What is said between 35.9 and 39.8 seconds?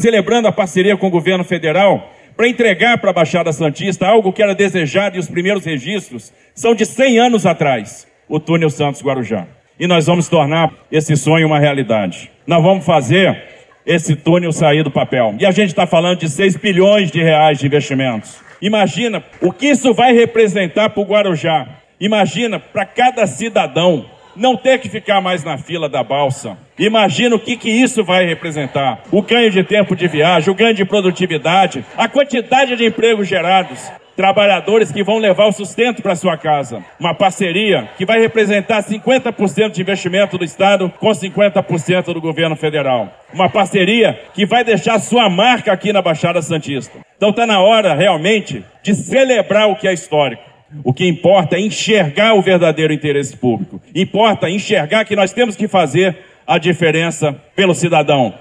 para sua casa. Uma parceria que vai representar 50% de